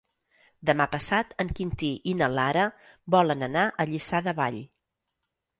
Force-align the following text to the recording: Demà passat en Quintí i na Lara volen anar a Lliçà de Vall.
Demà 0.69 0.87
passat 0.93 1.35
en 1.43 1.51
Quintí 1.59 1.91
i 2.13 2.17
na 2.23 2.31
Lara 2.37 2.65
volen 3.17 3.49
anar 3.49 3.69
a 3.69 3.87
Lliçà 3.91 4.23
de 4.31 4.37
Vall. 4.41 4.63